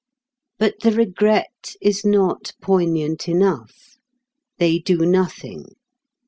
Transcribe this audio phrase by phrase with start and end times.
[0.57, 3.99] But the regret is not poignant enough.
[4.57, 5.75] They do nothing.